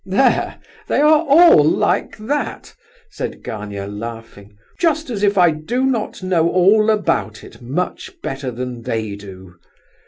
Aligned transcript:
"There, 0.03 0.59
they 0.87 0.99
are 1.01 1.23
all 1.27 1.63
like 1.63 2.17
that," 2.17 2.73
said 3.11 3.43
Gania, 3.43 3.85
laughing, 3.85 4.57
"just 4.79 5.11
as 5.11 5.21
if 5.21 5.37
I 5.37 5.51
do 5.51 5.83
not 5.85 6.23
know 6.23 6.49
all 6.49 6.89
about 6.89 7.43
it 7.43 7.61
much 7.61 8.09
better 8.23 8.49
than 8.49 8.81
they 8.81 9.15
do." 9.15 9.57